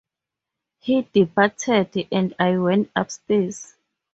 [0.79, 3.75] He departed, and I went upstairs.